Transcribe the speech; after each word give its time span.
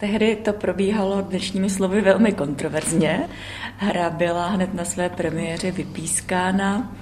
Tehdy 0.00 0.36
to 0.36 0.52
probíhalo 0.52 1.20
dnešními 1.20 1.70
slovy 1.70 2.00
velmi 2.00 2.32
kontroverzně. 2.32 3.28
Hra 3.76 4.10
byla 4.10 4.46
hned 4.46 4.74
na 4.74 4.84
své 4.84 5.08
premiéře 5.08 5.70
vypískána. 5.70 6.96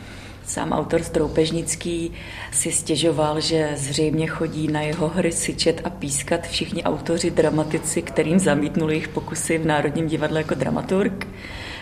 Sám 0.45 0.73
autor 0.73 1.03
Stroupežnický 1.03 2.13
si 2.51 2.73
stěžoval, 2.73 3.41
že 3.41 3.73
zřejmě 3.75 4.27
chodí 4.27 4.69
na 4.69 4.81
jeho 4.81 5.09
hry 5.09 5.33
syčet 5.33 5.81
a 5.85 5.91
pískat 5.91 6.47
všichni 6.47 6.85
autoři, 6.85 7.31
dramatici, 7.31 8.03
kterým 8.03 8.39
zamítnuli 8.39 8.95
jejich 8.95 9.09
pokusy 9.09 9.59
v 9.59 9.67
Národním 9.67 10.07
divadle 10.07 10.41
jako 10.41 10.55
dramaturg. 10.55 11.29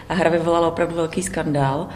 A 0.08 0.14
hra 0.14 0.30
vyvolala 0.30 0.68
opravdu 0.68 0.94
velký 0.94 1.22
skandál. 1.22 1.88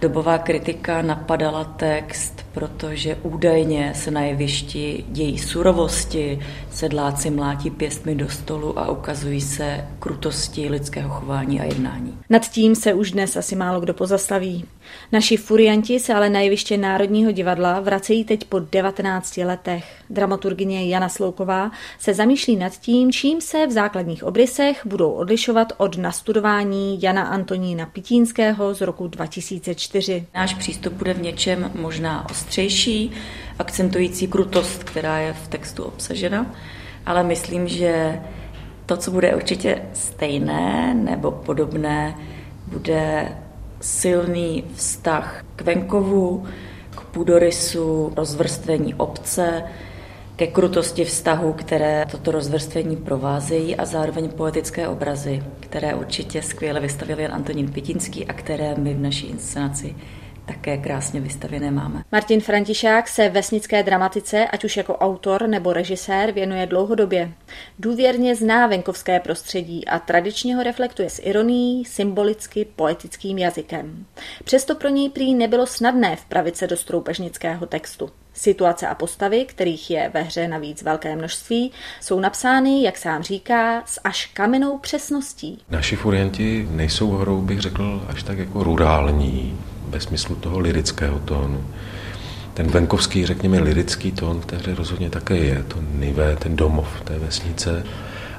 Dobová 0.00 0.38
kritika 0.38 1.02
napadala 1.02 1.64
text, 1.64 2.45
protože 2.56 3.16
údajně 3.22 3.92
se 3.94 4.10
na 4.10 4.20
jevišti 4.20 5.04
dějí 5.08 5.38
surovosti, 5.38 6.40
sedláci 6.70 7.30
mlátí 7.30 7.70
pěstmi 7.70 8.14
do 8.14 8.28
stolu 8.28 8.78
a 8.78 8.90
ukazují 8.90 9.40
se 9.40 9.84
krutosti 9.98 10.68
lidského 10.68 11.10
chování 11.10 11.60
a 11.60 11.64
jednání. 11.64 12.18
Nad 12.30 12.48
tím 12.48 12.74
se 12.74 12.94
už 12.94 13.12
dnes 13.12 13.36
asi 13.36 13.56
málo 13.56 13.80
kdo 13.80 13.94
pozastaví. 13.94 14.64
Naši 15.12 15.36
furianti 15.36 16.00
se 16.00 16.14
ale 16.14 16.30
na 16.30 16.40
jeviště 16.40 16.76
Národního 16.76 17.32
divadla 17.32 17.80
vracejí 17.80 18.24
teď 18.24 18.44
po 18.44 18.58
19 18.58 19.36
letech. 19.36 19.84
Dramaturgině 20.10 20.88
Jana 20.88 21.08
Slouková 21.08 21.70
se 21.98 22.14
zamýšlí 22.14 22.56
nad 22.56 22.78
tím, 22.78 23.12
čím 23.12 23.40
se 23.40 23.66
v 23.66 23.70
základních 23.70 24.24
obrysech 24.24 24.86
budou 24.86 25.10
odlišovat 25.10 25.72
od 25.76 25.98
nastudování 25.98 27.02
Jana 27.02 27.22
Antonína 27.22 27.86
Pitínského 27.86 28.74
z 28.74 28.80
roku 28.80 29.08
2004. 29.08 30.26
Náš 30.34 30.54
přístup 30.54 30.92
bude 30.92 31.14
v 31.14 31.22
něčem 31.22 31.70
možná 31.74 32.28
ostřejší, 32.46 33.10
akcentující 33.58 34.26
krutost, 34.26 34.84
která 34.84 35.18
je 35.18 35.32
v 35.32 35.48
textu 35.48 35.82
obsažena, 35.82 36.46
ale 37.06 37.22
myslím, 37.22 37.68
že 37.68 38.20
to, 38.86 38.96
co 38.96 39.10
bude 39.10 39.34
určitě 39.34 39.82
stejné 39.92 40.94
nebo 40.94 41.30
podobné, 41.30 42.14
bude 42.66 43.28
silný 43.80 44.64
vztah 44.74 45.44
k 45.56 45.62
venkovu, 45.62 46.44
k 46.90 47.00
půdorysu, 47.00 48.12
rozvrstvení 48.16 48.94
obce, 48.94 49.62
ke 50.36 50.46
krutosti 50.46 51.04
vztahu, 51.04 51.52
které 51.52 52.06
toto 52.10 52.30
rozvrstvení 52.30 52.96
provázejí 52.96 53.76
a 53.76 53.84
zároveň 53.84 54.28
poetické 54.28 54.88
obrazy, 54.88 55.42
které 55.60 55.94
určitě 55.94 56.42
skvěle 56.42 56.80
vystavil 56.80 57.20
Jan 57.20 57.32
Antonín 57.32 57.72
Pitinský 57.72 58.26
a 58.26 58.32
které 58.32 58.74
my 58.78 58.94
v 58.94 59.00
naší 59.00 59.26
inscenaci 59.26 59.94
také 60.46 60.76
krásně 60.76 61.20
vystavěné 61.20 61.70
máme. 61.70 62.02
Martin 62.12 62.40
Františák 62.40 63.08
se 63.08 63.28
vesnické 63.28 63.82
dramatice, 63.82 64.46
ať 64.46 64.64
už 64.64 64.76
jako 64.76 64.96
autor 64.96 65.48
nebo 65.48 65.72
režisér, 65.72 66.32
věnuje 66.32 66.66
dlouhodobě. 66.66 67.32
Důvěrně 67.78 68.36
zná 68.36 68.66
venkovské 68.66 69.20
prostředí 69.20 69.88
a 69.88 69.98
tradičně 69.98 70.56
ho 70.56 70.62
reflektuje 70.62 71.10
s 71.10 71.22
ironií, 71.24 71.84
symbolicky, 71.84 72.66
poetickým 72.76 73.38
jazykem. 73.38 74.06
Přesto 74.44 74.74
pro 74.74 74.88
něj 74.88 75.10
prý 75.10 75.34
nebylo 75.34 75.66
snadné 75.66 76.16
vpravit 76.16 76.56
se 76.56 76.66
do 76.66 76.76
stroupežnického 76.76 77.66
textu. 77.66 78.10
Situace 78.34 78.86
a 78.88 78.94
postavy, 78.94 79.44
kterých 79.44 79.90
je 79.90 80.10
ve 80.14 80.22
hře 80.22 80.48
navíc 80.48 80.82
velké 80.82 81.16
množství, 81.16 81.72
jsou 82.00 82.20
napsány, 82.20 82.82
jak 82.82 82.98
sám 82.98 83.22
říká, 83.22 83.82
s 83.86 84.00
až 84.04 84.26
kamennou 84.26 84.78
přesností. 84.78 85.62
Naši 85.70 85.96
furianti 85.96 86.68
nejsou 86.70 87.10
hrou, 87.10 87.40
bych 87.40 87.60
řekl, 87.60 88.06
až 88.08 88.22
tak 88.22 88.38
jako 88.38 88.62
rurální, 88.62 89.58
ve 89.88 90.00
smyslu 90.00 90.34
toho 90.34 90.58
lirického 90.58 91.18
tónu. 91.18 91.64
Ten 92.54 92.66
venkovský, 92.66 93.26
řekněme, 93.26 93.60
lirický 93.60 94.12
tón 94.12 94.40
v 94.40 94.46
té 94.46 94.56
hře 94.56 94.74
rozhodně 94.74 95.10
také 95.10 95.36
je. 95.36 95.62
To 95.68 95.78
nivé, 95.94 96.36
ten 96.36 96.56
domov 96.56 97.00
té 97.04 97.18
vesnice, 97.18 97.84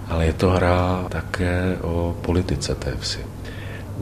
ale 0.09 0.26
je 0.26 0.34
to 0.34 0.50
hra 0.50 1.06
také 1.09 1.78
o 1.81 2.16
politice 2.22 2.76
té 2.76 2.94
vsi. 3.00 3.20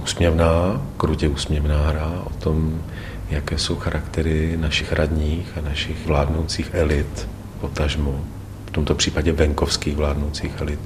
Úsměvná, 0.03 0.81
krutě 0.97 1.27
úsměvná 1.27 1.87
hra 1.87 2.23
o 2.25 2.29
tom, 2.29 2.81
jaké 3.29 3.57
jsou 3.57 3.75
charaktery 3.75 4.57
našich 4.57 4.93
radních 4.93 5.57
a 5.57 5.61
našich 5.61 6.05
vládnoucích 6.05 6.69
elit, 6.73 7.27
potažmo, 7.59 8.25
v 8.65 8.71
tomto 8.71 8.95
případě 8.95 9.31
venkovských 9.31 9.95
vládnoucích 9.95 10.51
elit, 10.61 10.79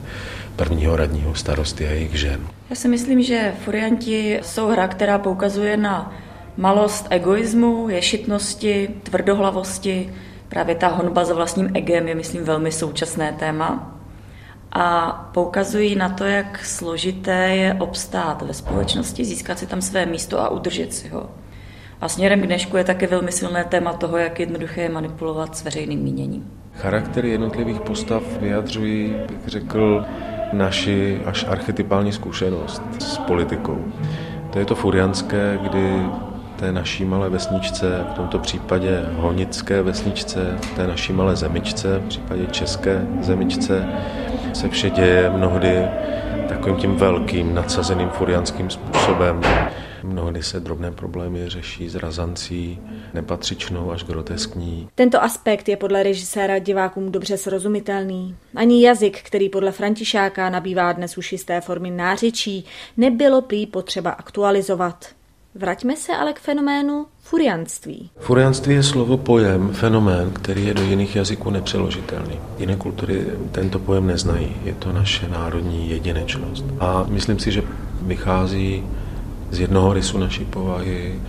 prvního 0.56 0.96
radního 0.96 1.36
starosty 1.36 1.88
a 1.88 1.92
jejich 1.92 2.16
žen. 2.20 2.40
Já 2.70 2.76
si 2.76 2.88
myslím, 2.88 3.24
že 3.24 3.54
Furianti 3.66 4.40
jsou 4.44 4.68
hra, 4.68 4.88
která 4.88 5.20
poukazuje 5.20 5.78
na 5.78 6.14
Malost 6.60 7.08
egoismu, 7.10 7.90
ješitnosti, 7.90 8.90
tvrdohlavosti, 9.04 10.14
právě 10.50 10.76
ta 10.76 10.88
honba 10.88 11.26
za 11.26 11.34
vlastním 11.34 11.70
egem 11.74 12.08
je, 12.08 12.16
myslím, 12.16 12.44
velmi 12.44 12.72
současné 12.72 13.32
téma. 13.32 13.96
A 14.72 15.12
poukazují 15.34 15.96
na 15.96 16.10
to, 16.10 16.24
jak 16.24 16.66
složité 16.66 17.56
je 17.56 17.74
obstát 17.74 18.42
ve 18.42 18.54
společnosti, 18.54 19.26
získat 19.26 19.60
si 19.60 19.68
tam 19.68 19.82
své 19.82 20.06
místo 20.06 20.40
a 20.40 20.50
udržet 20.50 20.94
si 20.94 21.10
ho. 21.10 21.30
A 22.02 22.10
směrem 22.10 22.42
k 22.42 22.46
dnešku 22.46 22.78
je 22.78 22.84
také 22.84 23.08
velmi 23.08 23.32
silné 23.32 23.64
téma 23.64 23.94
toho, 23.94 24.18
jak 24.18 24.40
jednoduché 24.40 24.82
je 24.82 24.90
manipulovat 24.90 25.58
s 25.58 25.64
veřejným 25.64 26.00
míněním. 26.00 26.52
Charaktery 26.74 27.30
jednotlivých 27.30 27.80
postav 27.80 28.24
vyjadřují, 28.40 29.16
bych 29.30 29.48
řekl, 29.48 30.06
naši 30.54 31.22
až 31.26 31.46
archetypální 31.50 32.12
zkušenost 32.12 32.82
s 33.00 33.18
politikou. 33.18 33.86
To 34.50 34.60
je 34.60 34.66
to 34.66 34.76
furianské, 34.76 35.60
kdy 35.62 36.02
té 36.60 36.72
naší 36.72 37.06
malé 37.06 37.30
vesničce, 37.30 38.06
v 38.12 38.14
tomto 38.14 38.40
případě 38.40 39.06
honické 39.14 39.82
vesničce, 39.82 40.58
té 40.76 40.88
naší 40.88 41.14
malé 41.14 41.36
zemičce, 41.36 42.00
v 42.00 42.08
případě 42.08 42.46
české 42.52 43.08
zemičce, 43.22 43.88
se 44.54 44.70
vše 44.70 44.90
děje 44.90 45.30
mnohdy 45.30 45.88
takovým 46.50 46.76
tím 46.76 46.96
velkým, 46.96 47.56
nadsazeným 47.56 48.10
furianským 48.10 48.70
způsobem. 48.70 49.42
Mnohdy 50.04 50.44
se 50.44 50.60
drobné 50.60 50.92
problémy 50.92 51.50
řeší 51.50 51.90
s 51.90 51.96
razancí, 51.96 52.80
nepatřičnou 53.14 53.92
až 53.92 54.04
groteskní. 54.04 54.90
Tento 54.96 55.24
aspekt 55.24 55.70
je 55.70 55.78
podle 55.78 56.04
režiséra 56.04 56.60
divákům 56.60 57.12
dobře 57.12 57.38
srozumitelný. 57.38 58.36
Ani 58.56 58.86
jazyk, 58.86 59.22
který 59.22 59.50
podle 59.50 59.72
Františáka 59.72 60.50
nabývá 60.50 60.92
dnes 60.92 61.18
už 61.18 61.32
jisté 61.32 61.62
formy 61.62 61.92
nářečí, 61.92 62.66
nebylo 62.98 63.42
prý 63.42 63.68
potřeba 63.68 64.12
aktualizovat. 64.12 65.19
Vraťme 65.56 65.96
se 65.96 66.16
ale 66.16 66.34
k 66.34 66.40
fenoménu 66.40 67.06
furianství. 67.22 68.10
Furianství 68.20 68.76
je 68.76 68.84
slovo 68.84 69.18
pojem, 69.18 69.70
fenomén, 69.74 70.32
který 70.32 70.66
je 70.66 70.74
do 70.74 70.84
jiných 70.84 71.16
jazyků 71.16 71.50
nepřeložitelný. 71.50 72.40
Jiné 72.58 72.76
kultury 72.76 73.26
tento 73.52 73.80
pojem 73.80 74.08
neznají. 74.08 74.56
Je 74.64 74.74
to 74.74 74.94
naše 74.94 75.28
národní 75.28 75.90
jedinečnost. 75.90 76.66
A 76.80 77.06
myslím 77.08 77.40
si, 77.40 77.52
že 77.52 77.64
vychází 78.02 78.84
z 79.52 79.60
jednoho 79.60 79.94
rysu 79.94 80.18
naší 80.18 80.46
povahy, 80.46 81.22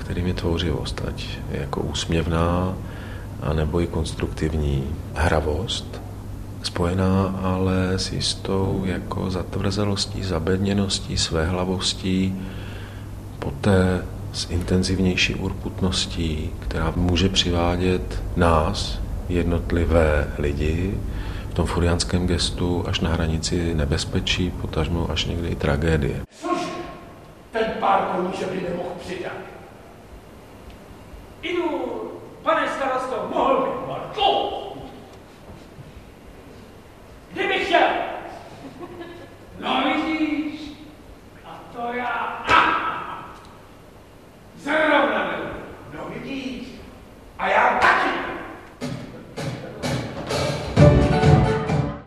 kterým 0.00 0.26
je 0.26 0.34
tvořivost, 0.34 1.02
ať 1.08 1.26
jako 1.50 1.80
úsměvná, 1.80 2.74
anebo 3.42 3.80
i 3.80 3.86
konstruktivní 3.86 4.84
hravost, 5.14 6.00
spojená 6.62 7.40
ale 7.42 7.92
s 7.96 8.12
jistou 8.12 8.82
jako 8.84 9.30
zatvrzelostí, 9.30 10.24
zabedněností, 10.24 11.18
svéhlavostí, 11.18 12.42
poté 13.44 14.04
s 14.32 14.50
intenzivnější 14.50 15.34
urputností, 15.34 16.50
která 16.60 16.92
může 16.96 17.28
přivádět 17.28 18.22
nás, 18.36 18.98
jednotlivé 19.28 20.34
lidi, 20.38 20.98
v 21.50 21.54
tom 21.54 21.66
furianském 21.66 22.26
gestu 22.26 22.84
až 22.88 23.00
na 23.00 23.10
hranici 23.10 23.74
nebezpečí, 23.74 24.50
potažmo 24.50 25.10
až 25.10 25.24
někdy 25.24 25.48
i 25.48 25.54
tragédie. 25.54 26.22
Což 26.42 26.58
ten 27.52 27.64
pár 27.80 28.00
koníček 28.00 28.48
by 28.48 28.68
nemohl 28.70 28.88
přidat. 29.00 29.32
Jdu, 31.42 31.68
pane 32.42 32.68
starosto, 32.76 33.28
mohl 33.34 33.60
bych 33.60 33.88
Marko? 33.88 34.53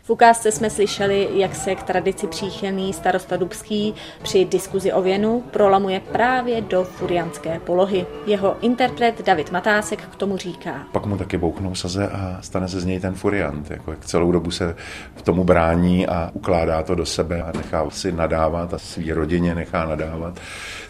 V 0.08 0.10
ukázce 0.10 0.52
jsme 0.52 0.70
slyšeli, 0.70 1.28
jak 1.32 1.54
se 1.54 1.74
k 1.74 1.82
tradici 1.82 2.26
příchylný 2.26 2.92
starosta 2.92 3.36
Dubský 3.36 3.94
při 4.22 4.44
diskuzi 4.44 4.92
o 4.92 5.02
věnu 5.02 5.44
prolamuje 5.50 6.00
právě 6.00 6.60
do 6.60 6.84
furianské 6.84 7.60
polohy. 7.60 8.06
Jeho 8.26 8.56
interpret 8.60 9.26
David 9.26 9.52
Matásek 9.52 10.00
k 10.00 10.16
tomu 10.16 10.36
říká. 10.36 10.86
Pak 10.92 11.06
mu 11.06 11.16
taky 11.16 11.38
bouchnou 11.38 11.74
saze 11.74 12.08
a 12.08 12.38
stane 12.40 12.68
se 12.68 12.80
z 12.80 12.84
něj 12.84 13.00
ten 13.00 13.14
furiant. 13.14 13.70
Jako 13.70 13.90
jak 13.90 14.04
celou 14.04 14.32
dobu 14.32 14.50
se 14.50 14.76
v 15.16 15.22
tomu 15.22 15.44
brání 15.44 16.06
a 16.06 16.30
ukládá 16.32 16.82
to 16.82 16.94
do 16.94 17.06
sebe 17.06 17.42
a 17.42 17.52
nechá 17.56 17.90
si 17.90 18.12
nadávat 18.12 18.74
a 18.74 18.78
svý 18.78 19.12
rodině 19.12 19.54
nechá 19.54 19.86
nadávat 19.86 20.40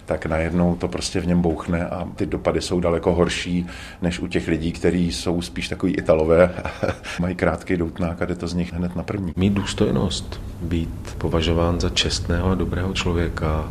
tak 0.09 0.27
najednou 0.27 0.77
to 0.77 0.89
prostě 0.89 1.21
v 1.21 1.27
něm 1.27 1.43
bouchne 1.43 1.87
a 1.87 2.09
ty 2.17 2.27
dopady 2.27 2.61
jsou 2.61 2.81
daleko 2.81 3.15
horší 3.15 3.67
než 4.03 4.19
u 4.21 4.27
těch 4.27 4.49
lidí, 4.49 4.73
kteří 4.73 5.13
jsou 5.13 5.43
spíš 5.43 5.69
takový 5.69 5.97
italové, 5.97 6.55
mají 7.21 7.35
krátký 7.35 7.77
doutnák 7.77 8.23
a 8.23 8.25
jde 8.25 8.35
to 8.35 8.49
z 8.49 8.55
nich 8.55 8.73
hned 8.73 8.97
na 8.97 9.03
první. 9.09 9.33
Mít 9.37 9.53
důstojnost, 9.53 10.41
být 10.63 11.15
považován 11.19 11.81
za 11.81 11.91
čestného 11.91 12.51
a 12.51 12.55
dobrého 12.55 12.93
člověka, 12.95 13.69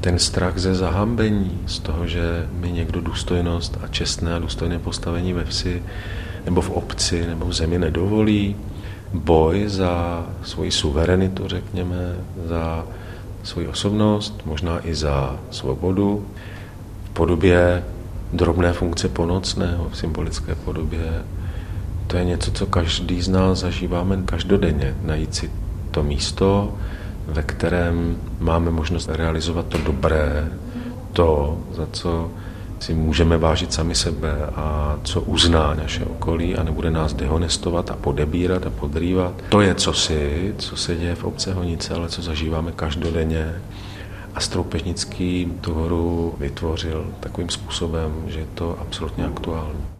ten 0.00 0.18
strach 0.18 0.58
ze 0.58 0.74
zahambení, 0.74 1.60
z 1.66 1.78
toho, 1.78 2.06
že 2.06 2.48
mi 2.52 2.72
někdo 2.72 3.00
důstojnost 3.00 3.78
a 3.82 3.88
čestné 3.88 4.34
a 4.34 4.38
důstojné 4.38 4.78
postavení 4.78 5.32
ve 5.32 5.44
vsi 5.44 5.82
nebo 6.44 6.60
v 6.60 6.70
obci 6.70 7.26
nebo 7.26 7.46
v 7.46 7.52
zemi 7.52 7.78
nedovolí, 7.78 8.56
boj 9.12 9.64
za 9.66 10.26
svoji 10.42 10.70
suverenitu, 10.70 11.48
řekněme, 11.48 12.16
za 12.46 12.86
svoji 13.42 13.68
osobnost, 13.68 14.42
možná 14.44 14.86
i 14.88 14.94
za 14.94 15.38
svobodu 15.50 16.26
v 17.04 17.10
podobě 17.10 17.84
drobné 18.32 18.72
funkce 18.72 19.08
ponocného, 19.08 19.88
v 19.88 19.96
symbolické 19.96 20.54
podobě. 20.54 21.22
To 22.06 22.16
je 22.16 22.24
něco, 22.24 22.50
co 22.50 22.66
každý 22.66 23.22
z 23.22 23.28
nás 23.28 23.58
zažíváme 23.58 24.22
každodenně. 24.24 24.94
Najít 25.02 25.34
si 25.34 25.50
to 25.90 26.02
místo, 26.02 26.74
ve 27.26 27.42
kterém 27.42 28.16
máme 28.40 28.70
možnost 28.70 29.08
realizovat 29.12 29.66
to 29.66 29.78
dobré, 29.78 30.48
to, 31.12 31.58
za 31.72 31.86
co 31.92 32.30
si 32.80 32.94
můžeme 32.94 33.38
vážit 33.38 33.72
sami 33.72 33.94
sebe 33.94 34.32
a 34.56 34.98
co 35.04 35.20
uzná 35.20 35.74
naše 35.74 36.04
okolí 36.04 36.56
a 36.56 36.62
nebude 36.62 36.90
nás 36.90 37.14
dehonestovat 37.14 37.90
a 37.90 37.96
podebírat 37.96 38.66
a 38.66 38.70
podrývat. 38.70 39.34
To 39.48 39.60
je 39.60 39.74
cosi, 39.74 40.54
co 40.58 40.76
se 40.76 40.96
děje 40.96 41.14
v 41.14 41.24
obce 41.24 41.54
Honice, 41.54 41.94
ale 41.94 42.08
co 42.08 42.22
zažíváme 42.22 42.72
každodenně. 42.72 43.54
A 44.34 44.40
Stroupežnický 44.40 45.52
tu 45.60 45.74
horu 45.74 46.34
vytvořil 46.38 47.06
takovým 47.20 47.48
způsobem, 47.48 48.12
že 48.26 48.38
je 48.40 48.46
to 48.54 48.78
absolutně 48.80 49.26
aktuální. 49.26 49.84